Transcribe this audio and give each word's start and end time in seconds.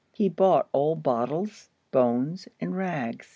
He 0.13 0.29
bought 0.29 0.67
old 0.73 1.03
bottles, 1.03 1.69
bones, 1.91 2.47
and 2.59 2.75
rags. 2.75 3.29